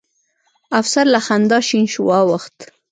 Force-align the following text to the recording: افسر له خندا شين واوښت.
افسر 0.79 1.05
له 1.13 1.19
خندا 1.25 1.59
شين 1.67 1.85
واوښت. 2.07 2.57